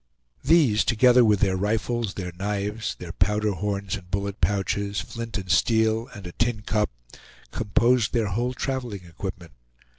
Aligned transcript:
These, 0.43 0.83
together 0.83 1.23
with 1.23 1.41
their 1.41 1.55
rifles, 1.55 2.15
their 2.15 2.31
knives, 2.31 2.95
their 2.95 3.11
powder 3.11 3.51
horns 3.51 3.95
and 3.97 4.09
bullet 4.09 4.41
pouches, 4.41 4.99
flint 4.99 5.37
and 5.37 5.51
steel 5.51 6.07
and 6.15 6.25
a 6.25 6.31
tincup, 6.31 6.89
composed 7.51 8.11
their 8.11 8.29
whole 8.29 8.55
traveling 8.55 9.01
equipment. 9.05 9.51